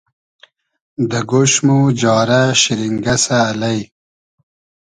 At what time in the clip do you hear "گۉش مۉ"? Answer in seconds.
1.31-1.69